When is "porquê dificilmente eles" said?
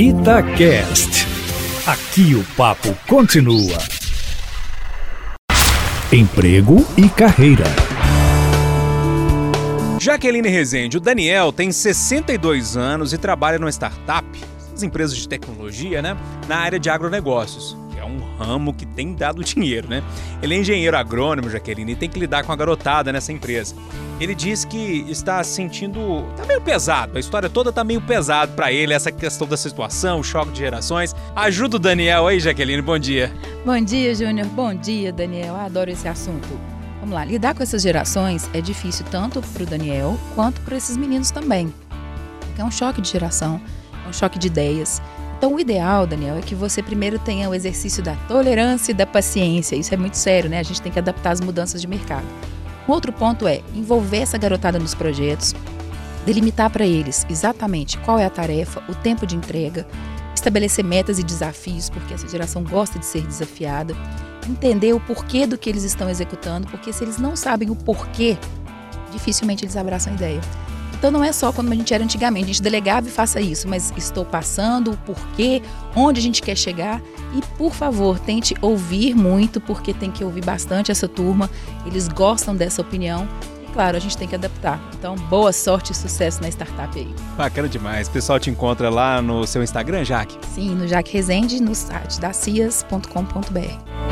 67.76-69.76